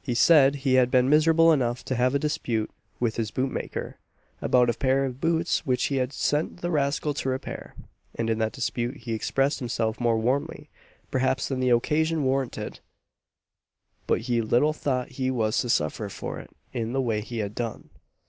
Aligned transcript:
He 0.00 0.14
said 0.14 0.54
he 0.62 0.74
had 0.74 0.92
been 0.92 1.08
miserable 1.10 1.50
enough 1.50 1.84
to 1.86 1.96
have 1.96 2.14
a 2.14 2.20
dispute 2.20 2.70
with 3.00 3.16
his 3.16 3.32
boot 3.32 3.50
maker, 3.50 3.98
about 4.40 4.70
a 4.70 4.74
pair 4.74 5.04
of 5.04 5.20
boots 5.20 5.66
which 5.66 5.86
he 5.86 5.96
had 5.96 6.12
sent 6.12 6.60
the 6.60 6.70
rascal 6.70 7.14
to 7.14 7.28
repair; 7.28 7.74
and 8.14 8.30
in 8.30 8.38
that 8.38 8.52
dispute 8.52 8.98
he 8.98 9.12
expressed 9.12 9.58
himself 9.58 9.98
more 9.98 10.18
warmly, 10.20 10.70
perhaps, 11.10 11.48
than 11.48 11.58
the 11.58 11.70
occasion 11.70 12.22
warranted; 12.22 12.78
but 14.06 14.20
he 14.20 14.40
little 14.40 14.72
thought 14.72 15.08
he 15.08 15.32
was 15.32 15.58
to 15.58 15.68
suffer 15.68 16.08
for 16.08 16.38
it 16.38 16.50
in 16.72 16.92
the 16.92 17.02
way 17.02 17.20
he 17.20 17.38
had 17.38 17.56
done. 17.56 17.90